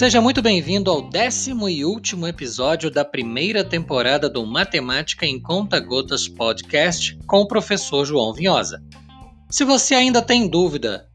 Seja 0.00 0.18
muito 0.18 0.40
bem-vindo 0.40 0.90
ao 0.90 1.10
décimo 1.10 1.68
e 1.68 1.84
último 1.84 2.26
episódio 2.26 2.90
da 2.90 3.04
primeira 3.04 3.62
temporada 3.62 4.30
do 4.30 4.46
Matemática 4.46 5.26
em 5.26 5.38
Conta 5.38 5.78
Gotas 5.78 6.26
Podcast 6.26 7.18
com 7.26 7.40
o 7.40 7.46
professor 7.46 8.06
João 8.06 8.32
Vinhosa. 8.32 8.82
Se 9.50 9.62
você 9.62 9.94
ainda 9.94 10.22
tem 10.22 10.48
dúvida 10.48 11.06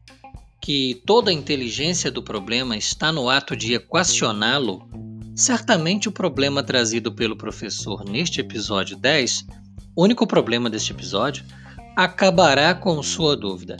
que 0.60 1.02
toda 1.04 1.32
a 1.32 1.34
inteligência 1.34 2.12
do 2.12 2.22
problema 2.22 2.76
está 2.76 3.10
no 3.10 3.28
ato 3.28 3.56
de 3.56 3.74
equacioná-lo, 3.74 4.88
certamente 5.34 6.08
o 6.08 6.12
problema 6.12 6.62
trazido 6.62 7.10
pelo 7.10 7.34
professor 7.36 8.04
neste 8.04 8.40
episódio 8.40 8.96
10, 8.96 9.46
único 9.96 10.28
problema 10.28 10.70
deste 10.70 10.92
episódio, 10.92 11.44
acabará 11.96 12.72
com 12.72 13.02
sua 13.02 13.36
dúvida. 13.36 13.78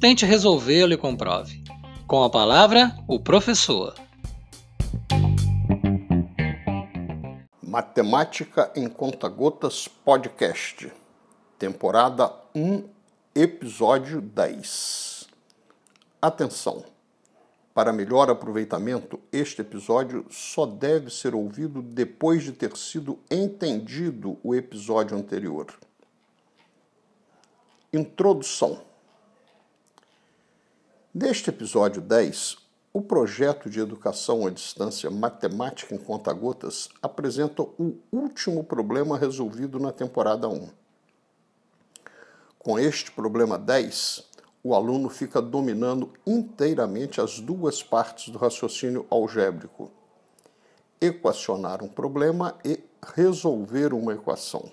Tente 0.00 0.26
resolvê-lo 0.26 0.92
e 0.92 0.96
comprove. 0.98 1.64
Com 2.06 2.22
a 2.22 2.28
palavra, 2.28 2.94
o 3.08 3.18
professor. 3.18 3.94
Matemática 7.62 8.70
em 8.76 8.88
Conta-Gotas 8.88 9.88
Podcast, 9.88 10.92
temporada 11.58 12.30
1, 12.54 12.84
episódio 13.34 14.20
10. 14.20 15.28
Atenção! 16.20 16.84
Para 17.72 17.90
melhor 17.90 18.28
aproveitamento, 18.28 19.18
este 19.32 19.62
episódio 19.62 20.26
só 20.30 20.66
deve 20.66 21.10
ser 21.10 21.34
ouvido 21.34 21.80
depois 21.80 22.42
de 22.44 22.52
ter 22.52 22.76
sido 22.76 23.18
entendido 23.30 24.38
o 24.42 24.54
episódio 24.54 25.16
anterior. 25.16 25.66
Introdução 27.94 28.82
Neste 31.18 31.48
episódio 31.48 32.02
10, 32.02 32.58
o 32.92 33.00
projeto 33.00 33.70
de 33.70 33.80
educação 33.80 34.46
à 34.46 34.50
distância 34.50 35.08
Matemática 35.10 35.94
em 35.94 35.98
Conta-Gotas 35.98 36.90
apresenta 37.00 37.62
o 37.62 37.96
último 38.12 38.62
problema 38.62 39.16
resolvido 39.16 39.80
na 39.80 39.90
temporada 39.92 40.46
1. 40.46 40.68
Com 42.58 42.78
este 42.78 43.10
problema 43.10 43.58
10, 43.58 44.28
o 44.62 44.74
aluno 44.74 45.08
fica 45.08 45.40
dominando 45.40 46.12
inteiramente 46.26 47.18
as 47.18 47.40
duas 47.40 47.82
partes 47.82 48.28
do 48.28 48.36
raciocínio 48.36 49.06
algébrico: 49.08 49.90
equacionar 51.00 51.82
um 51.82 51.88
problema 51.88 52.58
e 52.62 52.78
resolver 53.14 53.94
uma 53.94 54.12
equação. 54.12 54.70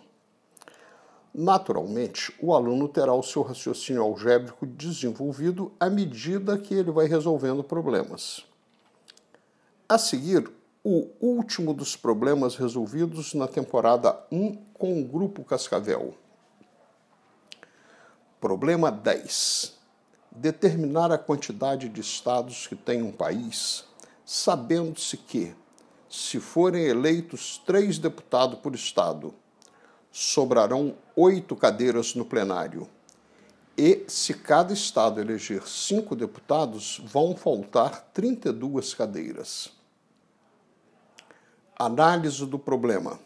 Naturalmente, 1.33 2.31
o 2.39 2.53
aluno 2.53 2.87
terá 2.87 3.11
o 3.11 3.23
seu 3.23 3.41
raciocínio 3.41 4.03
algébrico 4.03 4.67
desenvolvido 4.67 5.71
à 5.79 5.89
medida 5.89 6.59
que 6.59 6.75
ele 6.75 6.91
vai 6.91 7.07
resolvendo 7.07 7.63
problemas. 7.63 8.45
A 9.89 9.97
seguir, 9.97 10.47
o 10.83 11.07
último 11.19 11.73
dos 11.73 11.95
problemas 11.95 12.55
resolvidos 12.55 13.33
na 13.33 13.47
temporada 13.47 14.19
1 14.31 14.55
com 14.73 15.01
o 15.01 15.05
Grupo 15.05 15.43
Cascavel. 15.43 16.13
Problema 18.39 18.91
10. 18.91 19.73
Determinar 20.29 21.11
a 21.11 21.17
quantidade 21.17 21.89
de 21.89 22.01
estados 22.01 22.67
que 22.67 22.75
tem 22.75 23.01
um 23.01 23.11
país, 23.11 23.85
sabendo-se 24.25 25.17
que, 25.17 25.55
se 26.09 26.39
forem 26.39 26.83
eleitos 26.83 27.57
três 27.65 27.97
deputados 27.97 28.59
por 28.59 28.75
estado, 28.75 29.33
sobrarão 30.13 30.95
oito 31.15 31.55
cadeiras 31.55 32.13
no 32.13 32.23
plenário. 32.23 32.87
E, 33.75 34.05
se 34.07 34.35
cada 34.35 34.71
estado 34.71 35.19
eleger 35.19 35.67
cinco 35.67 36.15
deputados, 36.15 37.01
vão 37.03 37.35
faltar 37.35 38.11
32 38.13 38.93
cadeiras. 38.93 39.71
Análise 41.75 42.45
do 42.45 42.59
problema. 42.59 43.19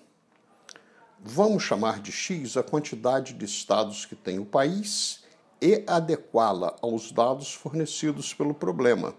Vamos 1.20 1.64
chamar 1.64 2.00
de 2.00 2.14
X 2.14 2.56
a 2.56 2.64
quantidade 2.64 3.34
de 3.34 3.44
estados 3.44 4.06
que 4.06 4.16
tem 4.16 4.40
o 4.40 4.46
país 4.46 5.26
e 5.62 5.84
adequá-la 5.86 6.74
aos 6.82 7.12
dados 7.12 7.54
fornecidos 7.54 8.34
pelo 8.34 8.54
problema, 8.54 9.14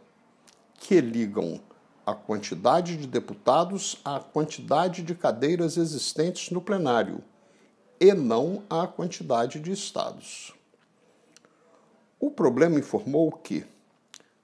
que 0.80 1.02
ligam 1.02 1.60
a 2.06 2.14
quantidade 2.14 2.96
de 2.96 3.06
deputados 3.06 4.00
à 4.02 4.18
quantidade 4.18 5.02
de 5.02 5.14
cadeiras 5.14 5.76
existentes 5.76 6.50
no 6.50 6.62
plenário 6.62 7.22
e 8.00 8.12
não 8.14 8.62
a 8.68 8.86
quantidade 8.86 9.58
de 9.60 9.72
estados. 9.72 10.52
O 12.20 12.30
problema 12.30 12.78
informou 12.78 13.30
que, 13.32 13.64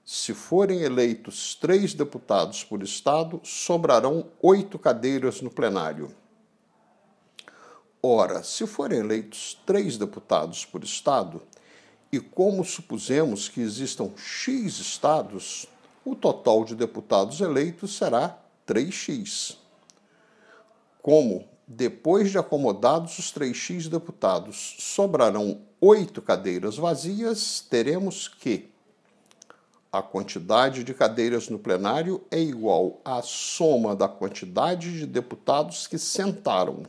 se 0.05 0.33
forem 0.33 0.81
eleitos 0.81 1.55
três 1.55 1.93
deputados 1.93 2.63
por 2.63 2.81
estado, 2.83 3.41
sobrarão 3.43 4.27
oito 4.41 4.77
cadeiras 4.77 5.41
no 5.41 5.49
plenário. 5.49 6.15
Ora, 8.01 8.43
se 8.43 8.67
forem 8.67 8.99
eleitos 8.99 9.59
três 9.65 9.97
deputados 9.97 10.63
por 10.63 10.83
estado, 10.83 11.41
e 12.11 12.19
como 12.19 12.63
supusemos 12.63 13.49
que 13.49 13.59
existam 13.59 14.11
X 14.15 14.79
estados, 14.79 15.65
o 16.05 16.15
total 16.15 16.63
de 16.63 16.75
deputados 16.75 17.41
eleitos 17.41 17.97
será 17.97 18.39
3x. 18.67 19.57
Como 21.01 21.47
depois 21.67 22.29
de 22.29 22.37
acomodados 22.37 23.17
os 23.17 23.33
3x 23.33 23.87
deputados, 23.87 24.75
sobrarão 24.79 25.61
oito 25.81 26.21
cadeiras 26.21 26.77
vazias, 26.77 27.65
teremos 27.69 28.27
que 28.27 28.69
a 29.91 30.01
quantidade 30.01 30.83
de 30.83 30.93
cadeiras 30.93 31.49
no 31.49 31.57
plenário 31.57 32.21
é 32.29 32.39
igual 32.39 32.99
à 33.03 33.21
soma 33.21 33.95
da 33.95 34.07
quantidade 34.07 34.99
de 34.99 35.05
deputados 35.05 35.87
que 35.87 35.97
sentaram 35.97 36.83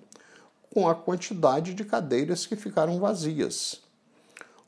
com 0.74 0.88
a 0.88 0.94
quantidade 0.94 1.72
de 1.72 1.84
cadeiras 1.84 2.44
que 2.46 2.56
ficaram 2.56 2.98
vazias, 2.98 3.80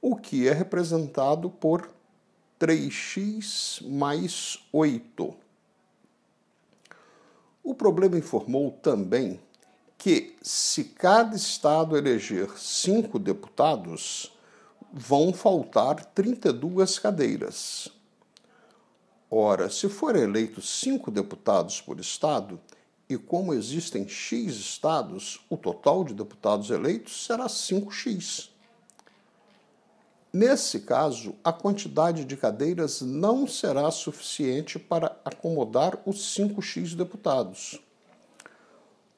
o 0.00 0.16
que 0.16 0.48
é 0.48 0.52
representado 0.52 1.50
por 1.50 1.90
3x 2.58 3.86
mais 3.86 4.58
8. 4.72 5.34
O 7.62 7.75
problema 7.75 8.16
informou 8.16 8.70
também 8.70 9.38
que, 9.98 10.36
se 10.41 10.84
cada 10.84 11.34
estado 11.34 11.98
eleger 11.98 12.56
cinco 12.56 13.19
deputados, 13.19 14.32
vão 14.92 15.32
faltar 15.32 16.04
32 16.04 17.00
cadeiras. 17.00 17.88
Ora, 19.28 19.69
se 19.69 19.88
forem 19.88 20.22
eleitos 20.22 20.81
cinco 20.81 21.10
deputados 21.10 21.81
por 21.81 21.98
estado, 21.98 22.60
e 23.08 23.19
como 23.19 23.53
existem 23.53 24.06
X 24.08 24.54
estados, 24.54 25.41
o 25.50 25.56
total 25.56 26.04
de 26.04 26.14
deputados 26.14 26.70
eleitos 26.70 27.26
será 27.26 27.47
5x. 27.47 28.50
Nesse 30.32 30.81
caso, 30.81 31.34
a 31.42 31.53
quantidade 31.53 32.25
de 32.25 32.37
cadeiras 32.37 33.00
não 33.00 33.47
será 33.47 33.91
suficiente 33.91 34.78
para 34.78 35.19
acomodar 35.25 35.98
os 36.06 36.37
5x 36.37 36.94
deputados. 36.94 37.81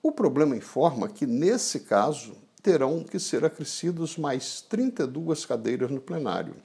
O 0.03 0.11
problema 0.11 0.57
informa 0.57 1.09
que, 1.09 1.27
nesse 1.27 1.81
caso, 1.81 2.37
terão 2.63 3.05
que 3.05 3.19
ser 3.19 3.45
acrescidos 3.45 4.17
mais 4.17 4.61
32 4.63 5.45
cadeiras 5.45 5.91
no 5.91 6.01
plenário. 6.01 6.57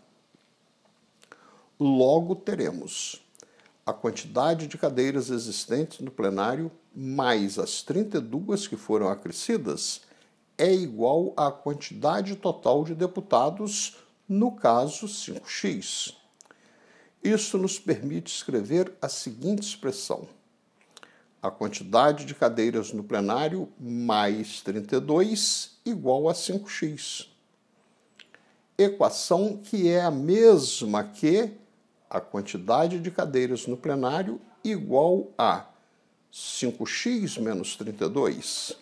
Logo 1.79 2.35
teremos 2.35 3.22
a 3.85 3.94
quantidade 3.94 4.68
de 4.68 4.78
cadeiras 4.78 5.29
existentes 5.29 6.00
no 6.00 6.09
plenário 6.09 6.72
mais 6.96 7.59
as 7.59 7.81
32 7.84 8.68
que 8.68 8.78
foram 8.78 9.09
acrescidas 9.09 10.02
é 10.57 10.73
igual 10.73 11.34
à 11.35 11.52
quantidade 11.52 12.35
total 12.38 12.85
de 12.85 12.96
deputados, 12.96 13.97
no 14.28 14.53
caso 14.53 15.06
5x. 15.07 16.16
Isso 17.22 17.58
nos 17.58 17.78
permite 17.78 18.34
escrever 18.34 18.93
a 19.02 19.09
seguinte 19.09 19.64
expressão: 19.64 20.28
a 21.45 21.51
quantidade 21.51 22.25
de 22.25 22.33
cadeiras 22.33 22.91
no 22.91 23.03
plenário 23.03 23.69
mais 23.79 24.61
32 24.61 25.77
igual 25.85 26.27
a 26.27 26.33
5x. 26.33 27.27
Equação 28.75 29.55
que 29.57 29.87
é 29.87 30.01
a 30.01 30.09
mesma 30.09 31.03
que 31.03 31.51
a 32.09 32.19
quantidade 32.19 32.99
de 32.99 33.11
cadeiras 33.11 33.67
no 33.67 33.77
plenário 33.77 34.41
igual 34.63 35.27
a 35.37 35.67
5x 36.33 37.39
menos 37.39 37.75
32. 37.75 38.75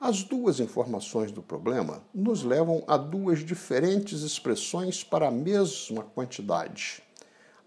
As 0.00 0.22
duas 0.22 0.58
informações 0.58 1.30
do 1.30 1.42
problema 1.42 2.02
nos 2.14 2.44
levam 2.44 2.82
a 2.88 2.96
duas 2.96 3.44
diferentes 3.44 4.22
expressões 4.22 5.04
para 5.04 5.28
a 5.28 5.30
mesma 5.30 6.02
quantidade, 6.02 7.02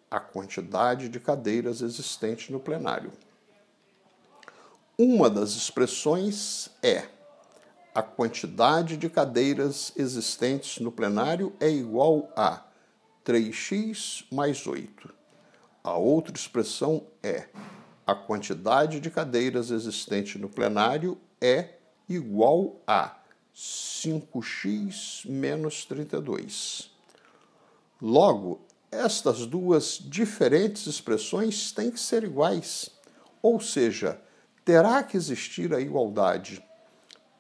a 0.10 0.20
quantidade 0.20 1.08
de 1.08 1.20
cadeiras 1.20 1.82
existente 1.82 2.52
no 2.52 2.60
plenário. 2.60 3.12
Uma 5.02 5.30
das 5.30 5.52
expressões 5.52 6.70
é 6.84 7.08
a 7.96 8.04
quantidade 8.04 8.98
de 8.98 9.10
cadeiras 9.10 9.94
existentes 9.96 10.80
no 10.80 10.92
plenário 10.92 11.56
é 11.58 11.70
igual 11.70 12.30
a 12.36 12.66
3x 13.26 14.26
mais 14.30 14.68
8. 14.68 15.10
A 15.82 15.94
outra 15.94 16.36
expressão 16.36 17.08
é 17.24 17.48
a 18.06 18.14
quantidade 18.14 19.00
de 19.00 19.10
cadeiras 19.10 19.72
existente 19.72 20.38
no 20.38 20.50
plenário 20.50 21.18
é 21.40 21.76
igual 22.10 22.82
a 22.86 23.16
5x 23.56 25.26
menos 25.26 25.86
32. 25.86 26.92
Logo, 28.02 28.60
estas 28.92 29.46
duas 29.46 29.98
diferentes 29.98 30.88
expressões 30.88 31.72
têm 31.72 31.90
que 31.90 32.02
ser 32.02 32.26
iguais, 32.26 32.90
ou 33.42 33.62
seja, 33.62 34.20
terá 34.70 35.02
que 35.02 35.18
existir 35.18 35.74
a 35.74 35.82
igualdade 35.82 36.64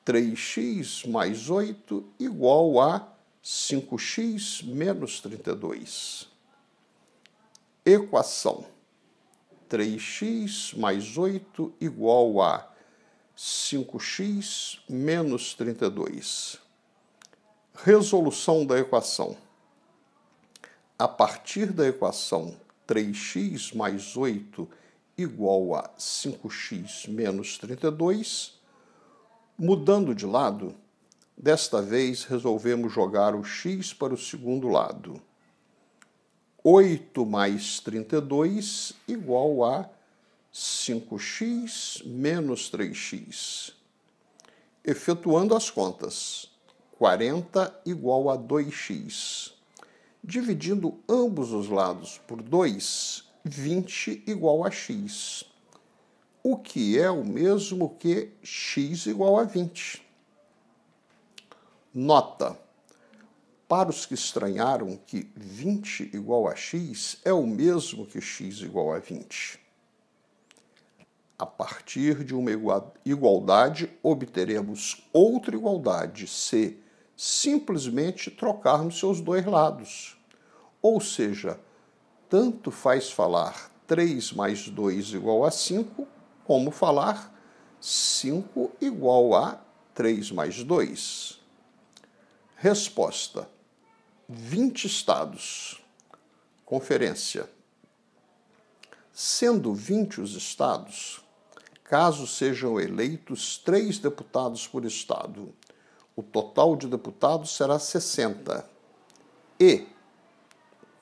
3x 0.03 1.07
mais 1.07 1.47
8 1.47 2.03
igual 2.19 2.81
a 2.81 3.07
5x 3.43 4.65
menos 4.65 5.21
32. 5.21 6.27
Equação 7.85 8.65
3x 9.69 10.75
mais 10.75 11.19
8 11.19 11.71
igual 11.79 12.41
a 12.41 12.67
5x 13.37 14.79
menos 14.89 15.53
32. 15.53 16.57
Resolução 17.75 18.65
da 18.65 18.79
equação. 18.79 19.37
A 20.97 21.07
partir 21.07 21.71
da 21.71 21.87
equação 21.87 22.59
3x 22.87 23.75
mais 23.75 24.17
8 24.17 24.67
igual 25.21 25.75
a 25.75 25.89
5x 25.97 27.09
menos 27.09 27.57
32, 27.57 28.57
mudando 29.57 30.15
de 30.15 30.25
lado, 30.25 30.73
desta 31.37 31.81
vez 31.81 32.23
resolvemos 32.23 32.91
jogar 32.91 33.35
o 33.35 33.43
x 33.43 33.93
para 33.93 34.13
o 34.13 34.17
segundo 34.17 34.69
lado. 34.69 35.21
8 36.63 37.25
mais 37.25 37.79
32 37.79 38.93
igual 39.07 39.63
a 39.63 39.89
5x 40.53 42.05
menos 42.05 42.71
3x. 42.71 43.73
Efetuando 44.83 45.55
as 45.55 45.69
contas, 45.69 46.49
40 46.97 47.81
igual 47.85 48.29
a 48.29 48.37
2x. 48.37 49.53
Dividindo 50.23 50.99
ambos 51.07 51.53
os 51.53 51.69
lados 51.69 52.19
por 52.27 52.41
2, 52.41 53.28
20 53.43 54.23
igual 54.27 54.65
a 54.65 54.71
x. 54.71 55.43
O 56.41 56.57
que 56.57 56.99
é 56.99 57.09
o 57.09 57.23
mesmo 57.23 57.95
que 57.97 58.31
x 58.43 59.05
igual 59.05 59.37
a 59.37 59.43
20. 59.43 60.01
Nota: 61.93 62.57
para 63.67 63.89
os 63.89 64.05
que 64.05 64.13
estranharam 64.13 64.97
que 65.05 65.31
20 65.35 66.11
igual 66.13 66.47
a 66.47 66.55
x 66.55 67.17
é 67.23 67.33
o 67.33 67.45
mesmo 67.45 68.05
que 68.05 68.21
x 68.21 68.61
igual 68.61 68.93
a 68.93 68.99
20 68.99 69.69
a 71.39 71.45
partir 71.45 72.25
de 72.25 72.35
uma 72.35 72.51
igualdade, 73.05 73.89
obteremos 74.03 75.07
outra 75.13 75.55
igualdade 75.55 76.27
se 76.27 76.77
simplesmente 77.15 78.29
trocarmos 78.29 78.99
seus 78.99 79.21
dois 79.21 79.45
lados. 79.45 80.17
Ou 80.81 80.99
seja, 80.99 81.57
tanto 82.29 82.69
faz 82.69 83.11
falar 83.11 83.71
3 83.87 84.33
mais 84.33 84.69
2 84.69 85.13
igual 85.13 85.43
a 85.43 85.51
5, 85.51 86.07
como 86.45 86.69
falar 86.69 87.35
5 87.81 88.71
igual 88.79 89.33
a 89.35 89.59
3 89.95 90.31
mais 90.31 90.63
2. 90.63 91.39
Resposta: 92.55 93.49
20 94.27 94.85
estados. 94.85 95.81
Conferência. 96.65 97.49
Sendo 99.11 99.73
20 99.73 100.21
os 100.21 100.35
estados, 100.35 101.21
caso 101.83 102.27
sejam 102.27 102.79
eleitos 102.79 103.57
três 103.57 103.97
deputados 103.97 104.67
por 104.67 104.85
Estado. 104.85 105.53
O 106.15 106.21
total 106.21 106.75
de 106.75 106.87
deputados 106.87 107.55
será 107.55 107.79
60. 107.79 108.69
E, 109.59 109.87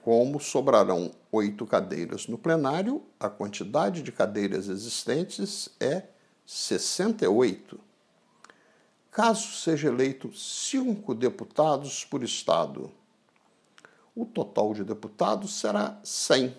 como 0.08 0.40
sobrarão 0.40 1.12
oito 1.30 1.66
cadeiras 1.66 2.28
no 2.28 2.38
plenário, 2.38 3.04
a 3.20 3.30
quantidade 3.30 4.02
de 4.02 4.10
cadeiras 4.10 4.70
existentes 4.70 5.68
é 5.82 6.04
68. 6.46 7.78
Caso 9.12 9.52
seja 9.58 9.90
eleito 9.90 10.34
cinco 10.34 11.14
deputados 11.14 12.06
por 12.06 12.24
Estado, 12.24 12.90
o 14.16 14.26
total 14.26 14.74
de 14.74 14.86
deputados 14.86 15.60
será 15.60 16.00
100. 16.02 16.56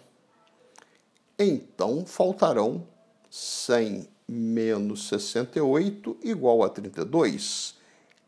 Então 1.39 2.05
faltarão 2.05 2.87
100 3.31 4.11
menos 4.29 5.09
68 5.09 6.19
igual 6.23 6.63
a 6.63 6.69
32. 6.69 7.77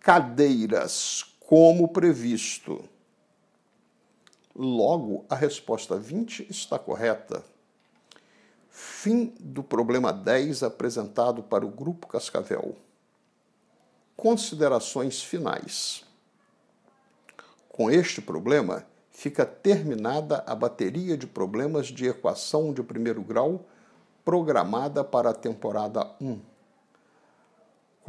Cadeiras, 0.01 1.27
como 1.39 1.89
previsto. 1.89 2.89
Logo, 4.55 5.25
a 5.29 5.35
resposta 5.35 5.97
20 5.97 6.47
está 6.51 6.79
correta. 6.79 7.45
Fim 8.69 9.35
do 9.39 9.63
problema 9.63 10.13
10 10.13 10.63
apresentado 10.63 11.43
para 11.43 11.65
o 11.65 11.71
Grupo 11.71 12.07
Cascavel. 12.07 12.77
Considerações 14.17 15.23
finais. 15.23 16.05
Com 17.69 17.91
este 17.91 18.21
problema, 18.21 18.85
fica 19.11 19.47
terminada 19.47 20.45
a 20.47 20.55
bateria 20.55 21.17
de 21.17 21.27
problemas 21.27 21.87
de 21.87 22.07
equação 22.07 22.73
de 22.73 22.83
primeiro 22.83 23.23
grau 23.23 23.65
programada 24.25 25.03
para 25.03 25.31
a 25.31 25.35
temporada 25.35 26.11
1. 26.21 26.41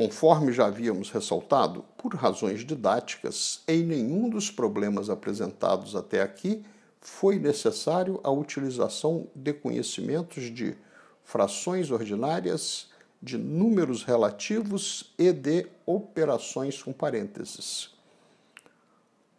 Conforme 0.02 0.52
já 0.52 0.66
havíamos 0.66 1.12
ressaltado, 1.12 1.86
por 1.96 2.16
razões 2.16 2.66
didáticas, 2.66 3.62
em 3.68 3.84
nenhum 3.84 4.32
dos 4.32 4.50
problemas 4.50 5.12
apresentados 5.12 5.96
até 5.96 6.24
aqui 6.24 6.66
foi 7.00 7.38
necessário 7.38 8.20
a 8.24 8.32
utilização 8.32 9.28
de 9.36 9.54
conhecimentos 9.54 10.46
de 10.46 10.76
frações 11.24 11.92
ordinárias, 11.92 12.90
de 13.22 13.38
números 13.38 14.04
relativos 14.04 15.14
e 15.20 15.32
de 15.32 15.68
operações 15.86 16.82
com 16.82 16.92
parênteses. 16.92 17.92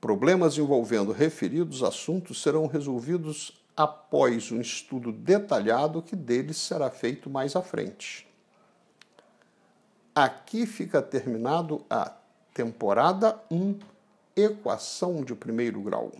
Problemas 0.01 0.57
envolvendo 0.59 1.11
referidos 1.11 1.83
assuntos 1.83 2.41
serão 2.41 2.69
resolvidos 2.69 3.61
após 3.77 4.53
um 4.53 4.61
estudo 4.61 5.11
detalhado 5.11 6.01
que 6.01 6.15
deles 6.15 6.57
será 6.57 6.89
feito 6.89 7.29
mais 7.29 7.57
à 7.57 7.63
frente. 7.63 8.31
Aqui 10.15 10.67
fica 10.67 11.01
terminado 11.01 11.87
a 11.89 12.13
temporada 12.53 13.41
1, 13.51 13.79
equação 14.37 15.25
de 15.25 15.35
primeiro 15.35 15.81
grau. 15.81 16.13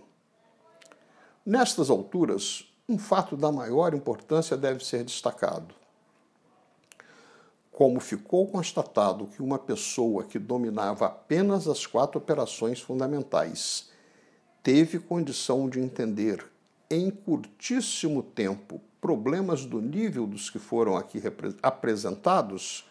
Nestas 1.45 1.91
alturas, 1.91 2.67
um 2.89 2.97
fato 2.97 3.37
da 3.37 3.51
maior 3.51 3.93
importância 3.93 4.57
deve 4.57 4.83
ser 4.83 5.03
destacado. 5.03 5.75
Como 7.71 7.99
ficou 7.99 8.47
constatado 8.47 9.27
que 9.27 9.43
uma 9.43 9.59
pessoa 9.59 10.23
que 10.23 10.39
dominava 10.39 11.05
apenas 11.05 11.67
as 11.67 11.85
quatro 11.85 12.17
operações 12.17 12.81
fundamentais 12.81 13.91
teve 14.63 14.97
condição 14.97 15.69
de 15.69 15.79
entender 15.79 16.43
em 16.89 17.11
curtíssimo 17.11 18.23
tempo 18.23 18.81
problemas 18.99 19.65
do 19.65 19.79
nível 19.79 20.25
dos 20.25 20.49
que 20.49 20.57
foram 20.57 20.97
aqui 20.97 21.21
apresentados, 21.61 22.87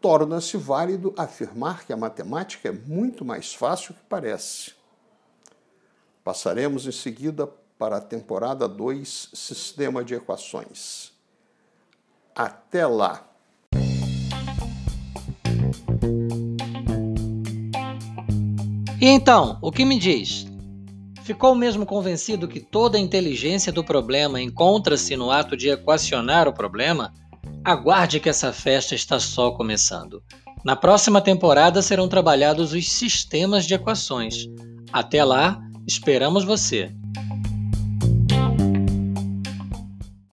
torna-se 0.00 0.56
válido 0.56 1.12
afirmar 1.16 1.84
que 1.84 1.92
a 1.92 1.96
matemática 1.96 2.68
é 2.68 2.72
muito 2.72 3.24
mais 3.24 3.54
fácil 3.54 3.94
que 3.94 4.02
parece. 4.08 4.72
Passaremos 6.22 6.86
em 6.86 6.92
seguida 6.92 7.46
para 7.78 7.96
a 7.96 8.00
temporada 8.00 8.68
2, 8.68 9.30
Sistema 9.32 10.04
de 10.04 10.14
Equações. 10.14 11.12
Até 12.34 12.86
lá! 12.86 13.24
E 19.00 19.06
então, 19.06 19.58
o 19.62 19.70
que 19.70 19.84
me 19.84 19.96
diz? 19.96 20.44
Ficou 21.22 21.54
mesmo 21.54 21.86
convencido 21.86 22.48
que 22.48 22.58
toda 22.58 22.98
a 22.98 23.00
inteligência 23.00 23.72
do 23.72 23.84
problema 23.84 24.40
encontra-se 24.40 25.16
no 25.16 25.30
ato 25.30 25.56
de 25.56 25.68
equacionar 25.68 26.48
o 26.48 26.52
problema? 26.52 27.14
Aguarde 27.68 28.18
que 28.18 28.30
essa 28.30 28.50
festa 28.50 28.94
está 28.94 29.20
só 29.20 29.50
começando. 29.50 30.22
Na 30.64 30.74
próxima 30.74 31.20
temporada 31.20 31.82
serão 31.82 32.08
trabalhados 32.08 32.72
os 32.72 32.90
sistemas 32.90 33.66
de 33.66 33.74
equações. 33.74 34.46
Até 34.90 35.22
lá, 35.22 35.60
esperamos 35.86 36.44
você! 36.44 36.90